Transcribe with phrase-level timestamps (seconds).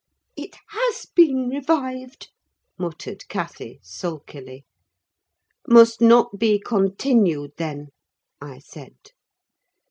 [0.35, 2.31] "It has been revived,"
[2.75, 4.65] muttered Cathy, sulkily.
[5.67, 7.89] "Must not be continued, then,"
[8.41, 8.97] I said.